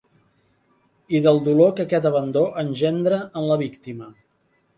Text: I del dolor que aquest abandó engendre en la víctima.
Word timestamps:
I 1.19 1.21
del 1.25 1.37
dolor 1.47 1.75
que 1.81 1.83
aquest 1.89 2.07
abandó 2.11 2.43
engendre 2.63 3.21
en 3.43 3.47
la 3.53 3.61
víctima. 3.65 4.11